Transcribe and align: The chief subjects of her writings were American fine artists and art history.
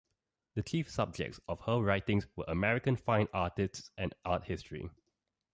The 0.55 0.63
chief 0.63 0.89
subjects 0.89 1.39
of 1.47 1.61
her 1.67 1.79
writings 1.79 2.25
were 2.35 2.45
American 2.47 2.95
fine 2.95 3.27
artists 3.35 3.91
and 3.99 4.15
art 4.25 4.45
history. 4.45 4.89